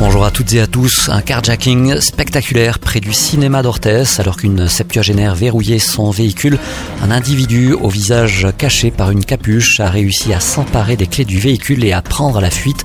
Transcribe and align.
Bonjour 0.00 0.24
à 0.24 0.32
toutes 0.32 0.52
et 0.54 0.60
à 0.60 0.66
tous. 0.66 1.08
Un 1.08 1.20
carjacking 1.20 2.00
spectaculaire 2.00 2.80
près 2.80 2.98
du 2.98 3.12
cinéma 3.12 3.62
d'Orthès 3.62 4.18
alors 4.18 4.36
qu'une 4.36 4.68
septuagénaire 4.68 5.36
verrouillait 5.36 5.78
son 5.78 6.10
véhicule. 6.10 6.58
Un 7.00 7.12
individu 7.12 7.72
au 7.74 7.88
visage 7.88 8.48
caché 8.58 8.90
par 8.90 9.12
une 9.12 9.24
capuche 9.24 9.78
a 9.78 9.88
réussi 9.88 10.34
à 10.34 10.40
s'emparer 10.40 10.96
des 10.96 11.06
clés 11.06 11.24
du 11.24 11.38
véhicule 11.38 11.84
et 11.84 11.92
à 11.92 12.02
prendre 12.02 12.40
la 12.40 12.50
fuite. 12.50 12.84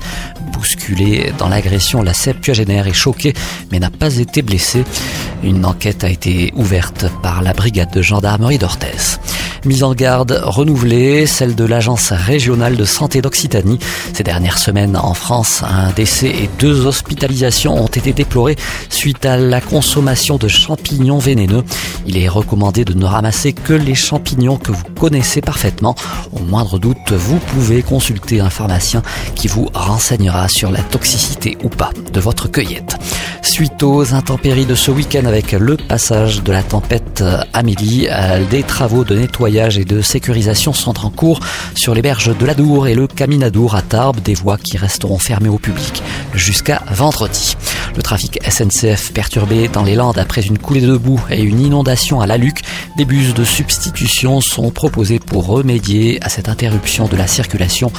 Bousculé 0.54 1.34
dans 1.40 1.50
l'agression, 1.50 2.04
la 2.04 2.14
septuagénaire 2.14 2.88
est 2.88 2.94
choquée 2.94 3.34
mais 3.72 3.80
n'a 3.80 3.89
pas 3.89 4.17
été 4.17 4.44
blessée. 4.44 4.84
Une 5.44 5.66
enquête 5.66 6.03
a 6.03 6.09
été 6.09 6.53
ouverte 6.55 7.08
par 7.23 7.41
la 7.41 7.53
brigade 7.53 7.91
de 7.91 8.03
gendarmerie 8.03 8.59
d'Orthès. 8.59 9.20
Mise 9.66 9.84
en 9.84 9.94
garde 9.94 10.40
renouvelée, 10.41 11.26
celle 11.26 11.54
de 11.54 11.66
l'Agence 11.66 12.13
régionale 12.13 12.77
de 12.77 12.86
santé 12.86 13.22
d'Occitanie. 13.22 13.77
Ces 14.13 14.23
dernières 14.23 14.58
semaines 14.58 14.95
en 14.95 15.13
France, 15.13 15.63
un 15.63 15.91
décès 15.91 16.27
et 16.27 16.50
deux 16.59 16.86
hospitalisations 16.86 17.76
ont 17.76 17.88
été 17.88 18.14
déplorés 18.14 18.55
suite 18.90 19.26
à 19.26 19.36
la 19.36 19.59
consommation 19.59 20.38
de 20.38 20.48
champignons 20.48 21.17
vénéneux. 21.17 21.64
Il 22.05 22.17
est 22.17 22.30
recommandé 22.30 22.86
de 22.86 22.94
ne 22.94 23.05
ramasser 23.05 23.52
que 23.52 23.73
les 23.73 23.95
champignons 23.95 24.58
que 24.58 24.72
vous 24.72 24.86
connaissez 24.98 25.41
parfaitement. 25.41 25.95
Au 26.31 26.39
moindre 26.39 26.80
doute, 26.80 27.12
vous 27.12 27.39
pouvez 27.39 27.81
consulter 27.81 28.39
un 28.39 28.50
pharmacien 28.50 29.02
qui 29.36 29.50
vous 29.50 29.70
renseignera 29.73 30.48
sur 30.48 30.72
la 30.72 30.81
toxicité 30.81 31.58
ou 31.64 31.70
pas 31.70 31.91
de 32.14 32.20
votre 32.20 32.50
cueillette. 32.50 32.95
Suite 33.41 33.84
aux 33.84 34.13
intempéries 34.13 34.66
de 34.66 34.75
ce 34.75 34.91
week-end 34.91 35.25
avec 35.25 35.52
le 35.53 35.77
passage 35.77 36.44
de 36.44 36.52
la 36.52 36.64
tempête 36.64 37.23
Amélie, 37.53 38.08
des 38.50 38.64
travaux 38.64 39.03
de 39.03 39.16
nettoyage 39.17 39.77
et 39.77 39.86
de 39.86 40.02
sécurisation 40.02 40.73
sont 40.73 41.05
en 41.05 41.09
cours 41.09 41.39
sur 41.75 41.94
les 41.94 42.02
berges 42.02 42.38
de 42.38 42.45
l'Adour 42.45 42.88
et 42.88 42.95
le 42.95 43.08
Caminadour 43.08 43.75
à 43.75 43.81
Tarbes, 43.81 44.22
des 44.22 44.33
voies 44.33 44.58
qui 44.58 44.77
resteront 44.77 45.17
fermées 45.17 45.49
au 45.49 45.58
public 45.58 46.03
jusqu'à 46.33 46.83
vendredi. 46.91 47.55
Le 47.95 48.02
trafic 48.02 48.40
SNCF 48.48 49.12
perturbé 49.14 49.68
dans 49.68 49.84
les 49.84 49.95
Landes 49.95 50.18
après 50.18 50.42
une 50.42 50.58
coulée 50.58 50.82
de 50.82 50.95
boue 50.95 51.22
et 51.30 51.42
une 51.42 51.59
inondation 51.59 52.22
à 52.22 52.28
la 52.28 52.38
Luc. 52.38 52.62
Des 52.98 53.06
bus 53.06 53.34
de 53.34 53.44
substitution 53.44 54.42
sont 54.42 54.72
proposés 54.72 55.20
pour 55.20 55.45
remédier 55.48 56.20
à 56.23 56.30
cette 56.30 56.50
interruption 56.50 57.08
de 57.08 57.16
la 57.16 57.28
circulation. 57.28 57.92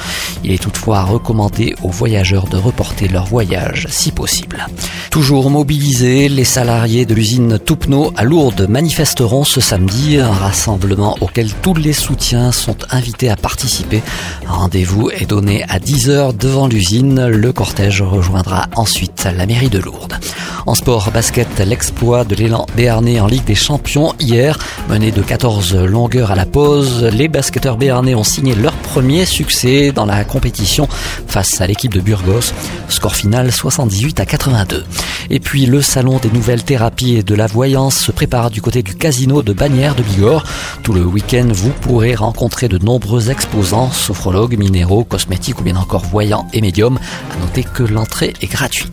Il 0.43 0.51
est 0.51 0.61
toutefois 0.61 1.03
recommandé 1.03 1.75
aux 1.83 1.89
voyageurs 1.89 2.47
de 2.47 2.57
reporter 2.57 3.07
leur 3.07 3.25
voyage 3.25 3.87
si 3.89 4.11
possible. 4.11 4.67
Toujours 5.09 5.49
mobilisés, 5.49 6.29
les 6.29 6.45
salariés 6.45 7.05
de 7.05 7.13
l'usine 7.13 7.59
Toupno 7.59 8.13
à 8.15 8.23
Lourdes 8.23 8.67
manifesteront 8.69 9.43
ce 9.43 9.59
samedi, 9.59 10.17
un 10.17 10.31
rassemblement 10.31 11.17
auquel 11.19 11.51
tous 11.61 11.73
les 11.73 11.93
soutiens 11.93 12.51
sont 12.51 12.77
invités 12.91 13.29
à 13.29 13.35
participer. 13.35 14.01
Un 14.47 14.53
rendez-vous 14.53 15.09
est 15.09 15.25
donné 15.25 15.63
à 15.63 15.79
10h 15.79 16.37
devant 16.37 16.67
l'usine. 16.67 17.27
Le 17.27 17.51
cortège 17.51 18.01
rejoindra 18.01 18.67
ensuite 18.75 19.27
la 19.35 19.45
mairie 19.45 19.69
de 19.69 19.79
En 20.65 20.75
sport 20.75 21.11
basket, 21.11 21.59
l'exploit 21.59 22.23
de 22.23 22.35
l'élan 22.35 22.65
béarnais 22.75 23.19
en 23.19 23.27
Ligue 23.27 23.45
des 23.45 23.55
Champions 23.55 24.13
hier, 24.19 24.57
mené 24.89 25.11
de 25.11 25.21
14 25.21 25.75
longueurs 25.75 26.31
à 26.31 26.35
la 26.35 26.45
pause, 26.45 27.03
les 27.03 27.27
basketteurs 27.27 27.77
béarnais 27.77 28.15
ont 28.15 28.23
signé 28.23 28.53
leur 28.53 28.73
premier 28.73 29.25
succès 29.25 29.91
dans 29.91 30.05
la 30.05 30.23
compétition 30.23 30.87
face 31.27 31.61
à 31.61 31.67
l'équipe 31.67 31.93
de 31.93 31.99
Burgos. 31.99 32.53
Score 32.89 33.15
final 33.15 33.51
78 33.51 34.19
à 34.19 34.25
82. 34.25 34.85
Et 35.29 35.39
puis 35.39 35.65
le 35.65 35.81
salon 35.81 36.19
des 36.19 36.29
nouvelles 36.29 36.63
thérapies 36.63 37.15
et 37.15 37.23
de 37.23 37.35
la 37.35 37.47
voyance 37.47 37.97
se 37.97 38.11
prépare 38.11 38.51
du 38.51 38.61
côté 38.61 38.83
du 38.83 38.95
casino 38.95 39.41
de 39.41 39.53
Bagnères 39.53 39.95
de 39.95 40.03
Bigorre. 40.03 40.45
Tout 40.83 40.93
le 40.93 41.03
week-end, 41.03 41.47
vous 41.49 41.71
pourrez 41.71 42.15
rencontrer 42.15 42.67
de 42.67 42.77
nombreux 42.77 43.29
exposants, 43.29 43.91
sophrologues, 43.91 44.57
minéraux, 44.57 45.03
cosmétiques 45.03 45.59
ou 45.59 45.63
bien 45.63 45.75
encore 45.75 46.05
voyants 46.05 46.47
et 46.53 46.61
médiums. 46.61 46.99
À 47.33 47.39
noter 47.39 47.63
que 47.63 47.83
l'entrée 47.83 48.33
est 48.41 48.51
gratuite. 48.51 48.91